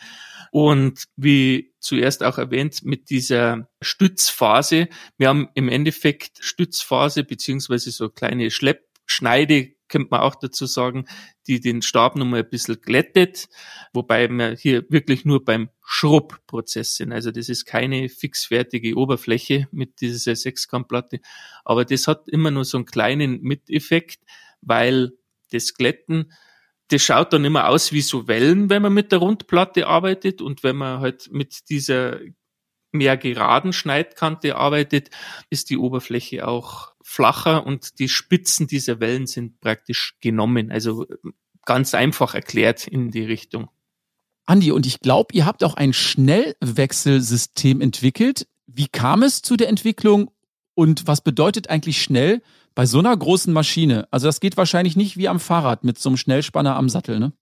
[0.53, 4.89] und wie zuerst auch erwähnt mit dieser Stützphase.
[5.19, 11.07] Wir haben im Endeffekt Stützphase beziehungsweise so kleine Schleppschneide könnte man auch dazu sagen,
[11.49, 13.49] die den Stab nochmal ein bisschen glättet,
[13.93, 17.13] wobei wir hier wirklich nur beim Schrubbprozess sind.
[17.13, 21.19] Also das ist keine fixfertige Oberfläche mit dieser Sechskantplatte,
[21.65, 24.21] aber das hat immer nur so einen kleinen Miteffekt,
[24.63, 25.13] weil
[25.53, 26.33] das Glätten,
[26.89, 30.63] das schaut dann immer aus wie so Wellen, wenn man mit der Rundplatte arbeitet und
[30.63, 32.21] wenn man halt mit dieser
[32.93, 35.11] mehr geraden Schneidkante arbeitet,
[35.51, 40.71] ist die Oberfläche auch flacher und die Spitzen dieser Wellen sind praktisch genommen.
[40.71, 41.07] Also
[41.65, 43.69] ganz einfach erklärt in die Richtung.
[44.47, 48.47] Andi, und ich glaube, ihr habt auch ein Schnellwechselsystem entwickelt.
[48.67, 50.31] Wie kam es zu der Entwicklung
[50.75, 52.43] und was bedeutet eigentlich schnell
[52.75, 54.09] bei so einer großen Maschine?
[54.11, 57.33] Also das geht wahrscheinlich nicht wie am Fahrrad mit so einem Schnellspanner am Sattel, ne?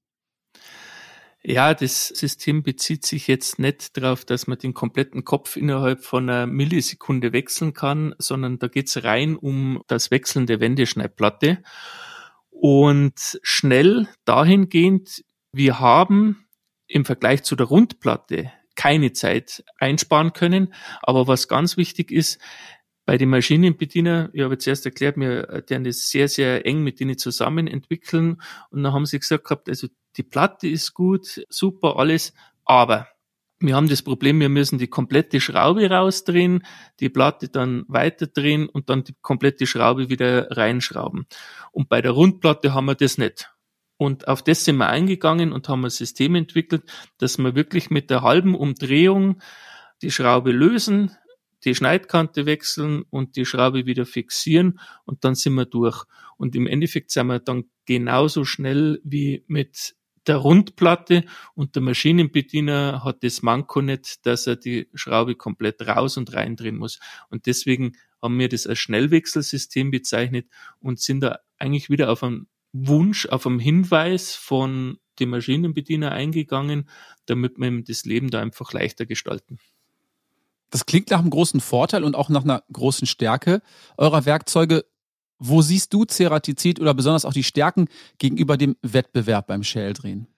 [1.45, 6.31] Ja, das System bezieht sich jetzt nicht darauf, dass man den kompletten Kopf innerhalb von
[6.31, 11.65] einer Millisekunde wechseln kann, sondern da geht's rein um das Wechseln der Wendeschneidplatte.
[12.51, 16.47] Und schnell dahingehend, wir haben
[16.87, 20.73] im Vergleich zu der Rundplatte keine Zeit einsparen können.
[21.03, 22.41] Aber was ganz wichtig ist,
[23.05, 27.01] bei den Maschinenbediener, ich habe jetzt erst erklärt, wir werden das sehr, sehr eng mit
[27.01, 28.41] denen zusammen entwickeln.
[28.71, 32.33] Und dann haben sie gesagt gehabt, also die Platte ist gut, super, alles,
[32.65, 33.09] aber
[33.59, 36.65] wir haben das Problem, wir müssen die komplette Schraube rausdrehen,
[36.99, 41.27] die Platte dann weiterdrehen und dann die komplette Schraube wieder reinschrauben.
[41.71, 43.53] Und bei der Rundplatte haben wir das nicht.
[43.97, 48.11] Und auf das sind wir eingegangen und haben ein System entwickelt, dass wir wirklich mit
[48.11, 49.41] der halben Umdrehung
[50.03, 51.17] die Schraube lösen,
[51.65, 56.05] die Schneidkante wechseln und die Schraube wieder fixieren und dann sind wir durch.
[56.37, 59.95] Und im Endeffekt sind wir dann genauso schnell wie mit
[60.27, 66.17] der Rundplatte und der Maschinenbediener hat das Manko nicht, dass er die Schraube komplett raus
[66.17, 67.01] und reindrehen muss.
[67.29, 70.47] Und deswegen haben wir das als Schnellwechselsystem bezeichnet
[70.79, 76.89] und sind da eigentlich wieder auf einen Wunsch, auf einen Hinweis von dem Maschinenbediener eingegangen,
[77.27, 79.59] damit wir das Leben da einfach leichter gestalten.
[80.73, 83.61] Das klingt nach einem großen Vorteil und auch nach einer großen Stärke
[83.99, 84.87] eurer Werkzeuge.
[85.39, 90.29] Wo siehst du Ceratizid oder besonders auch die Stärken gegenüber dem Wettbewerb beim Shell-Drehen?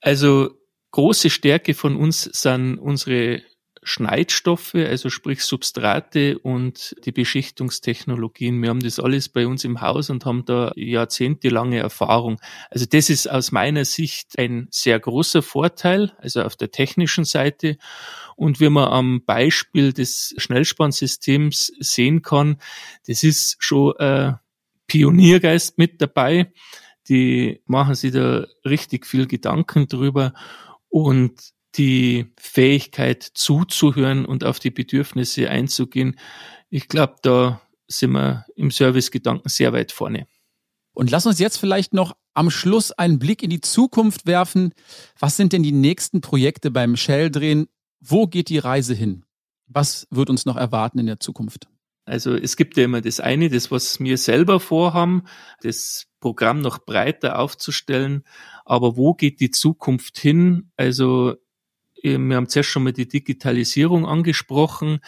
[0.00, 0.50] Also
[0.92, 3.42] große Stärke von uns sind unsere
[3.86, 8.60] Schneidstoffe, also sprich Substrate und die Beschichtungstechnologien.
[8.60, 12.40] Wir haben das alles bei uns im Haus und haben da jahrzehntelange Erfahrung.
[12.68, 17.78] Also das ist aus meiner Sicht ein sehr großer Vorteil, also auf der technischen Seite.
[18.34, 22.56] Und wie man am Beispiel des Schnellspannsystems sehen kann,
[23.06, 24.32] das ist schon äh,
[24.88, 26.52] Pioniergeist mit dabei.
[27.08, 30.34] Die machen sich da richtig viel Gedanken drüber
[30.88, 36.18] und die Fähigkeit zuzuhören und auf die Bedürfnisse einzugehen.
[36.70, 40.26] Ich glaube, da sind wir im Servicegedanken sehr weit vorne.
[40.92, 44.72] Und lass uns jetzt vielleicht noch am Schluss einen Blick in die Zukunft werfen.
[45.18, 47.68] Was sind denn die nächsten Projekte beim Shell-Drehen?
[48.00, 49.24] Wo geht die Reise hin?
[49.66, 51.68] Was wird uns noch erwarten in der Zukunft?
[52.06, 55.24] Also es gibt ja immer das eine, das was wir selber vorhaben,
[55.60, 58.22] das Programm noch breiter aufzustellen.
[58.64, 60.70] Aber wo geht die Zukunft hin?
[60.76, 61.34] Also
[62.02, 65.00] wir haben zuerst schon mal die Digitalisierung angesprochen.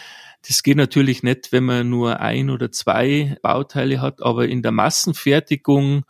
[0.47, 4.73] Das geht natürlich nicht, wenn man nur ein oder zwei Bauteile hat, aber in der
[4.73, 6.05] Massenfertigung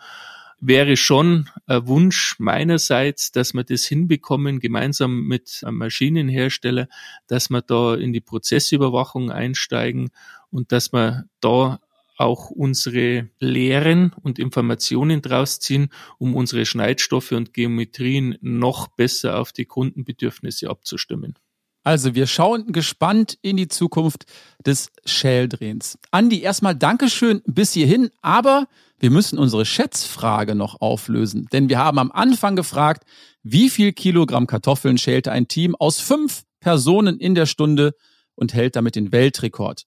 [0.61, 6.89] wäre schon ein Wunsch meinerseits, dass wir das hinbekommen, gemeinsam mit einem Maschinenhersteller,
[7.27, 10.11] dass wir da in die Prozessüberwachung einsteigen
[10.51, 11.81] und dass wir da
[12.19, 19.53] auch unsere Lehren und Informationen draus ziehen, um unsere Schneidstoffe und Geometrien noch besser auf
[19.53, 21.39] die Kundenbedürfnisse abzustimmen.
[21.85, 24.27] Also wir schauen gespannt in die Zukunft
[24.67, 25.99] des Shell-Drehens.
[26.11, 28.67] Andi, erstmal Dankeschön bis hierhin, aber
[28.99, 33.05] wir müssen unsere Schätzfrage noch auflösen, denn wir haben am Anfang gefragt,
[33.43, 37.95] wie viel Kilogramm Kartoffeln schälte ein Team aus fünf Personen in der Stunde
[38.35, 39.85] und hält damit den Weltrekord.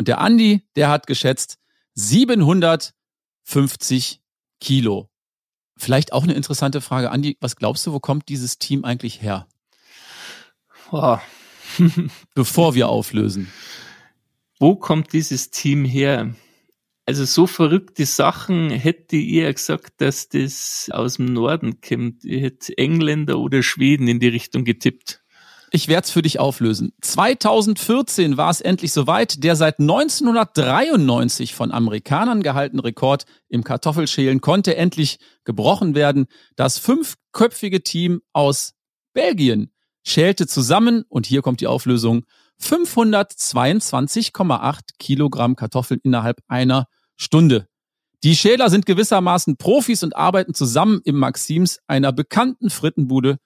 [0.00, 1.58] Und der Andi, der hat geschätzt
[1.92, 4.22] 750
[4.58, 5.10] Kilo.
[5.76, 7.10] Vielleicht auch eine interessante Frage.
[7.10, 9.46] Andi, was glaubst du, wo kommt dieses Team eigentlich her?
[10.90, 11.18] Oh.
[12.34, 13.52] Bevor wir auflösen.
[14.58, 16.34] Wo kommt dieses Team her?
[17.04, 22.24] Also so verrückte Sachen hätte ich eher gesagt, dass das aus dem Norden kommt.
[22.24, 25.19] Ich hätte Engländer oder Schweden in die Richtung getippt.
[25.72, 26.92] Ich werde es für dich auflösen.
[27.00, 29.44] 2014 war es endlich soweit.
[29.44, 36.26] Der seit 1993 von Amerikanern gehaltene Rekord im Kartoffelschälen konnte endlich gebrochen werden.
[36.56, 38.72] Das fünfköpfige Team aus
[39.12, 39.70] Belgien
[40.04, 42.24] schälte zusammen, und hier kommt die Auflösung,
[42.60, 47.68] 522,8 Kilogramm Kartoffeln innerhalb einer Stunde.
[48.24, 53.38] Die Schäler sind gewissermaßen Profis und arbeiten zusammen im Maxims, einer bekannten Frittenbude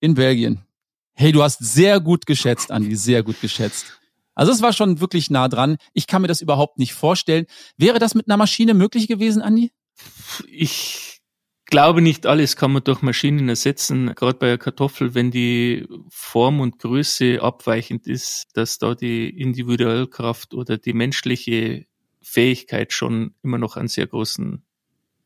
[0.00, 0.66] in Belgien.
[1.14, 4.00] Hey, du hast sehr gut geschätzt, Andi, sehr gut geschätzt.
[4.34, 5.76] Also es war schon wirklich nah dran.
[5.92, 7.46] Ich kann mir das überhaupt nicht vorstellen.
[7.76, 9.72] Wäre das mit einer Maschine möglich gewesen, Andi?
[10.48, 11.20] Ich
[11.66, 14.14] glaube nicht alles kann man durch Maschinen ersetzen.
[14.14, 20.54] Gerade bei der Kartoffel, wenn die Form und Größe abweichend ist, dass da die Individualkraft
[20.54, 21.86] oder die menschliche
[22.22, 24.64] Fähigkeit schon immer noch einen sehr großen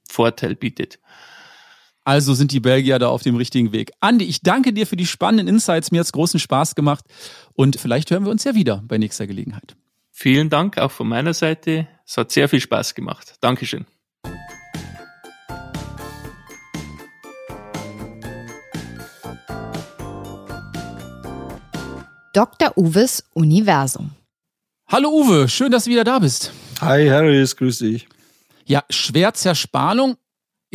[0.09, 1.01] Vorteil bietet.
[2.07, 3.90] Also sind die Belgier da auf dem richtigen Weg.
[3.99, 5.90] Andi, ich danke dir für die spannenden Insights.
[5.90, 7.05] Mir hat es großen Spaß gemacht.
[7.55, 9.75] Und vielleicht hören wir uns ja wieder bei nächster Gelegenheit.
[10.12, 11.88] Vielen Dank auch von meiner Seite.
[12.07, 13.35] Es hat sehr viel Spaß gemacht.
[13.40, 13.87] Dankeschön.
[22.33, 22.73] Dr.
[22.77, 24.12] Uwes Universum.
[24.87, 26.53] Hallo Uwe, schön, dass du wieder da bist.
[26.81, 28.07] Hi Harris, grüß dich.
[28.64, 30.16] Ja, Schwertzerspanung,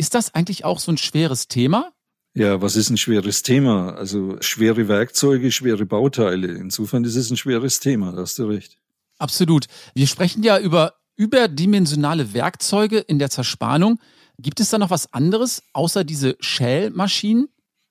[0.02, 1.92] ist das eigentlich auch so ein schweres Thema?
[2.34, 3.94] Ja, was ist ein schweres Thema?
[3.94, 6.48] Also schwere Werkzeuge, schwere Bauteile.
[6.48, 8.78] Insofern ist es ein schweres Thema, da hast du recht.
[9.18, 9.66] Absolut.
[9.94, 14.00] Wir sprechen ja über überdimensionale Werkzeuge in der Zerspannung.
[14.38, 17.48] Gibt es da noch was anderes außer diese Shell-Maschinen?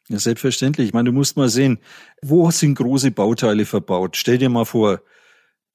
[0.10, 0.88] Ja, selbstverständlich.
[0.88, 1.80] Ich meine, du musst mal sehen,
[2.22, 4.18] wo sind große Bauteile verbaut?
[4.18, 5.02] Stell dir mal vor,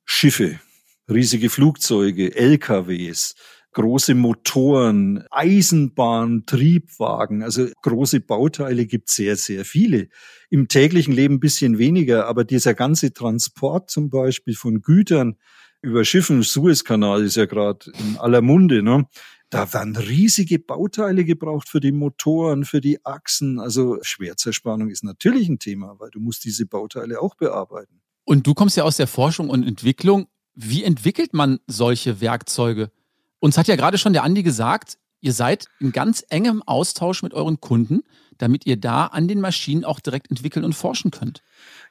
[0.05, 0.61] Schiffe,
[1.09, 3.37] riesige Flugzeuge, LKWs,
[3.77, 10.09] große Motoren, Eisenbahn, Triebwagen, also große Bauteile gibt sehr, sehr viele.
[10.49, 15.37] Im täglichen Leben ein bisschen weniger, aber dieser ganze Transport zum Beispiel von Gütern
[15.83, 19.07] über Schiffen, Suezkanal ist ja gerade in aller Munde, ne?
[19.51, 23.61] Da werden riesige Bauteile gebraucht für die Motoren, für die Achsen.
[23.61, 28.01] Also Schwerzerspannung ist natürlich ein Thema, weil du musst diese Bauteile auch bearbeiten.
[28.25, 30.29] Und du kommst ja aus der Forschung und Entwicklung.
[30.55, 32.91] Wie entwickelt man solche Werkzeuge?
[33.40, 37.35] Uns hat ja gerade schon der Andi gesagt, ihr seid in ganz engem Austausch mit
[37.35, 38.03] euren Kunden,
[38.38, 41.42] damit ihr da an den Maschinen auch direkt entwickeln und forschen könnt.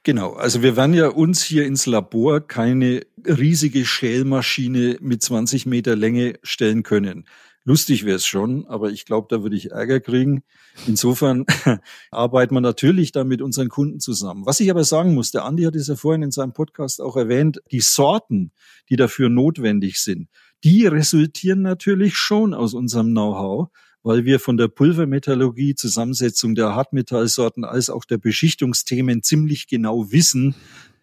[0.03, 5.95] Genau, also wir werden ja uns hier ins Labor keine riesige Schälmaschine mit 20 Meter
[5.95, 7.25] Länge stellen können.
[7.67, 10.43] Lustig wäre es schon, aber ich glaube, da würde ich Ärger kriegen.
[10.85, 11.45] Insofern
[12.11, 14.45] arbeiten wir natürlich da mit unseren Kunden zusammen.
[14.45, 17.17] Was ich aber sagen muss, der Andi hat es ja vorhin in seinem Podcast auch
[17.17, 18.51] erwähnt, die Sorten,
[18.89, 20.29] die dafür notwendig sind,
[20.65, 23.69] die resultieren natürlich schon aus unserem Know-how,
[24.01, 30.55] weil wir von der Pulvermetallurgie, Zusammensetzung der Hartmetallsorten als auch der Beschichtungsthemen ziemlich genau wissen,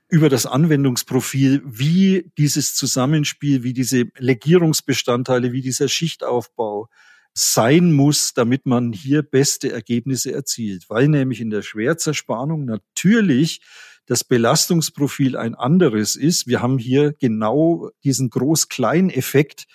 [0.08, 6.88] über das Anwendungsprofil, wie dieses Zusammenspiel, wie diese Legierungsbestandteile, wie dieser Schichtaufbau
[7.32, 10.90] sein muss, damit man hier beste Ergebnisse erzielt.
[10.90, 13.60] Weil nämlich in der Schwerzerspannung natürlich
[14.06, 16.46] das Belastungsprofil ein anderes ist.
[16.46, 19.66] Wir haben hier genau diesen Groß-Klein-Effekt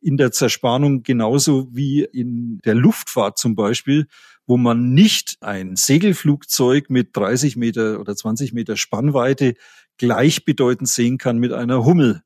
[0.00, 4.06] in der Zerspannung genauso wie in der Luftfahrt zum Beispiel,
[4.46, 9.54] wo man nicht ein Segelflugzeug mit 30 Meter oder 20 Meter Spannweite
[9.98, 12.22] gleichbedeutend sehen kann mit einer Hummel,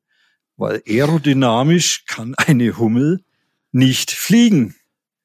[0.57, 3.23] weil aerodynamisch kann eine Hummel
[3.71, 4.75] nicht fliegen.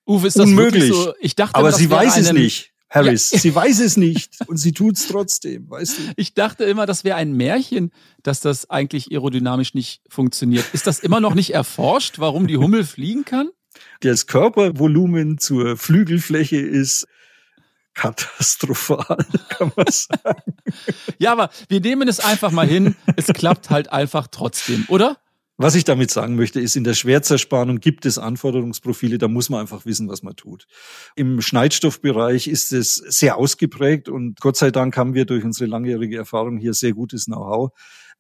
[0.06, 0.92] Uwe, ist das Unmöglich.
[0.92, 1.14] So?
[1.20, 2.72] Ich dachte, aber sie weiß es nicht.
[2.88, 3.38] Harris, ja.
[3.38, 6.02] sie weiß es nicht und sie tut es trotzdem, weißt du?
[6.16, 7.90] Ich dachte immer, das wäre ein Märchen,
[8.22, 10.64] dass das eigentlich aerodynamisch nicht funktioniert.
[10.72, 13.50] Ist das immer noch nicht erforscht, warum die Hummel fliegen kann?
[14.00, 17.06] Das Körpervolumen zur Flügelfläche ist
[17.94, 19.16] katastrophal,
[19.48, 20.54] kann man sagen.
[21.18, 22.94] ja, aber wir nehmen es einfach mal hin.
[23.16, 25.18] Es klappt halt einfach trotzdem, oder?
[25.58, 29.60] Was ich damit sagen möchte, ist, in der Schwertzerspanung gibt es Anforderungsprofile, da muss man
[29.60, 30.66] einfach wissen, was man tut.
[31.14, 36.18] Im Schneidstoffbereich ist es sehr ausgeprägt und Gott sei Dank haben wir durch unsere langjährige
[36.18, 37.70] Erfahrung hier sehr gutes Know-how.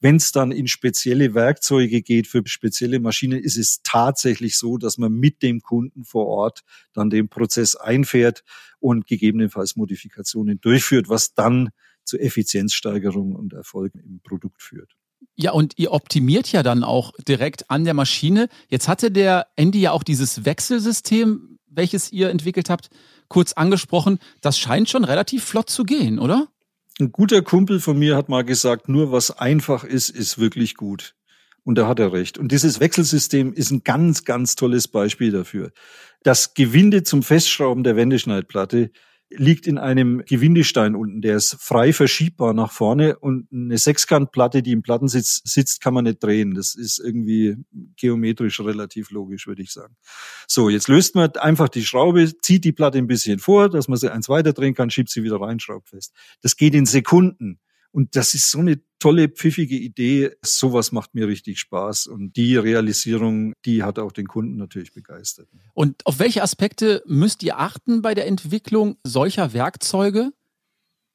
[0.00, 4.96] Wenn es dann in spezielle Werkzeuge geht für spezielle Maschinen, ist es tatsächlich so, dass
[4.96, 6.62] man mit dem Kunden vor Ort
[6.94, 8.44] dann den Prozess einfährt
[8.78, 11.68] und gegebenenfalls Modifikationen durchführt, was dann
[12.02, 14.96] zu Effizienzsteigerung und Erfolg im Produkt führt.
[15.34, 18.48] Ja, und ihr optimiert ja dann auch direkt an der Maschine.
[18.68, 22.88] Jetzt hatte der Andy ja auch dieses Wechselsystem, welches ihr entwickelt habt,
[23.28, 24.18] kurz angesprochen.
[24.40, 26.48] Das scheint schon relativ flott zu gehen, oder?
[26.98, 31.14] Ein guter Kumpel von mir hat mal gesagt, nur was einfach ist, ist wirklich gut.
[31.62, 32.38] Und da hat er recht.
[32.38, 35.72] Und dieses Wechselsystem ist ein ganz, ganz tolles Beispiel dafür.
[36.22, 38.90] Das Gewinde zum Festschrauben der Wendeschneidplatte
[39.30, 41.20] liegt in einem Gewindestein unten.
[41.20, 46.04] Der ist frei verschiebbar nach vorne und eine Sechskantplatte, die im Plattensitz sitzt, kann man
[46.04, 46.54] nicht drehen.
[46.54, 47.56] Das ist irgendwie
[47.96, 49.96] geometrisch relativ logisch, würde ich sagen.
[50.46, 53.98] So, jetzt löst man einfach die Schraube, zieht die Platte ein bisschen vor, dass man
[53.98, 56.14] sie eins weiter drehen kann, schiebt sie wieder rein, schraubt fest.
[56.42, 57.58] Das geht in Sekunden.
[57.96, 60.32] Und das ist so eine tolle, pfiffige Idee.
[60.42, 62.08] Sowas macht mir richtig Spaß.
[62.08, 65.48] Und die Realisierung, die hat auch den Kunden natürlich begeistert.
[65.72, 70.34] Und auf welche Aspekte müsst ihr achten bei der Entwicklung solcher Werkzeuge?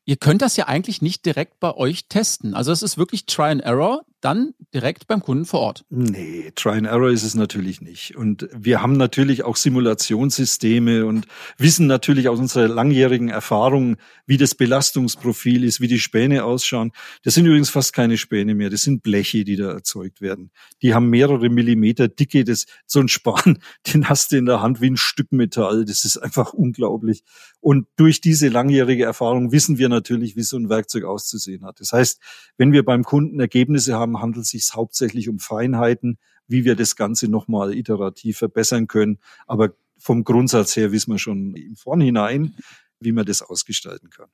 [0.06, 2.56] Ihr könnt das ja eigentlich nicht direkt bei euch testen.
[2.56, 5.86] Also es ist wirklich Try and Error dann direkt beim Kunden vor Ort.
[5.90, 8.16] Nee, Try and Error ist es natürlich nicht.
[8.16, 14.56] Und wir haben natürlich auch Simulationssysteme und wissen natürlich aus unserer langjährigen Erfahrung, wie das
[14.56, 16.92] Belastungsprofil ist, wie die Späne ausschauen.
[17.24, 20.52] Das sind übrigens fast keine Späne mehr, das sind Bleche, die da erzeugt werden.
[20.82, 22.44] Die haben mehrere Millimeter Dicke.
[22.44, 23.60] Das, so ein Span,
[23.94, 25.86] den hast du in der Hand wie ein Stück Metall.
[25.86, 27.24] Das ist einfach unglaublich.
[27.60, 31.80] Und durch diese langjährige Erfahrung wissen wir natürlich, wie so ein Werkzeug auszusehen hat.
[31.80, 32.20] Das heißt,
[32.58, 36.76] wenn wir beim Kunden Ergebnisse haben, haben, handelt es sich hauptsächlich um Feinheiten, wie wir
[36.76, 39.20] das Ganze nochmal iterativ verbessern können.
[39.48, 42.56] Aber vom Grundsatz her wissen wir schon im Vornhinein,
[43.00, 44.30] wie man das ausgestalten kann.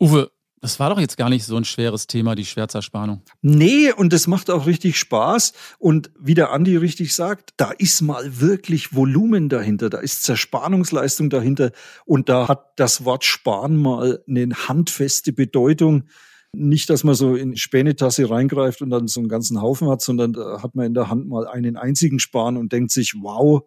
[0.00, 0.30] Uwe,
[0.60, 3.22] das war doch jetzt gar nicht so ein schweres Thema, die Schwärzerspannung.
[3.42, 5.52] Nee, und das macht auch richtig Spaß.
[5.78, 11.30] Und wie der Andi richtig sagt, da ist mal wirklich Volumen dahinter, da ist Zerspannungsleistung
[11.30, 11.70] dahinter
[12.04, 16.04] und da hat das Wort Sparen mal eine handfeste Bedeutung.
[16.52, 20.32] Nicht, dass man so in Spänetasse reingreift und dann so einen ganzen Haufen hat, sondern
[20.32, 23.62] da hat man in der Hand mal einen einzigen Span und denkt sich, wow,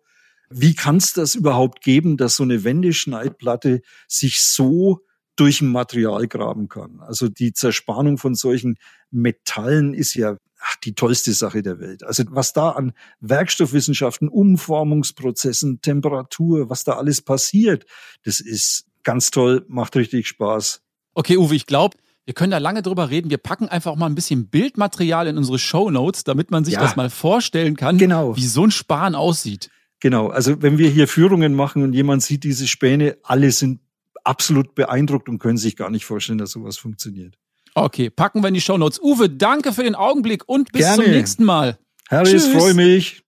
[0.50, 5.02] wie kann es das überhaupt geben, dass so eine Wendeschneidplatte sich so
[5.36, 7.00] durch ein Material graben kann?
[7.00, 8.78] Also die Zerspannung von solchen
[9.12, 12.04] Metallen ist ja ach, die tollste Sache der Welt.
[12.04, 17.86] Also was da an Werkstoffwissenschaften, Umformungsprozessen, Temperatur, was da alles passiert,
[18.24, 20.82] das ist ganz toll, macht richtig Spaß.
[21.14, 23.30] Okay, Uwe, ich glaube, wir können da lange drüber reden.
[23.30, 26.76] Wir packen einfach auch mal ein bisschen Bildmaterial in unsere Show Notes, damit man sich
[26.76, 26.82] ja.
[26.82, 28.36] das mal vorstellen kann, genau.
[28.36, 29.70] wie so ein Span aussieht.
[30.00, 30.30] Genau.
[30.30, 33.82] Also wenn wir hier Führungen machen und jemand sieht diese Späne, alle sind
[34.24, 37.38] absolut beeindruckt und können sich gar nicht vorstellen, dass sowas funktioniert.
[37.74, 39.02] Okay, packen wir in die Show Notes.
[39.02, 41.04] Uwe, danke für den Augenblick und bis Gerne.
[41.04, 41.78] zum nächsten Mal.
[42.10, 43.24] Harris, freue mich.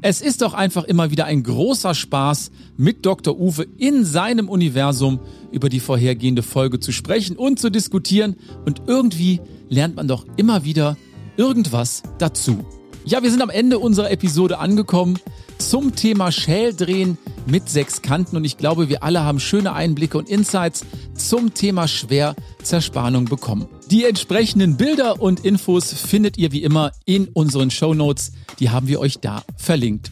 [0.00, 3.36] Es ist doch einfach immer wieder ein großer Spaß, mit Dr.
[3.36, 5.18] Uwe in seinem Universum
[5.50, 8.36] über die vorhergehende Folge zu sprechen und zu diskutieren.
[8.64, 10.96] Und irgendwie lernt man doch immer wieder
[11.36, 12.64] irgendwas dazu.
[13.04, 15.18] Ja, wir sind am Ende unserer Episode angekommen
[15.58, 20.28] zum Thema Schäldrehen mit sechs Kanten und ich glaube, wir alle haben schöne Einblicke und
[20.28, 20.84] Insights
[21.14, 23.66] zum Thema Schwerzerspanung bekommen.
[23.90, 28.32] Die entsprechenden Bilder und Infos findet ihr wie immer in unseren Show Notes.
[28.58, 30.10] Die haben wir euch da verlinkt.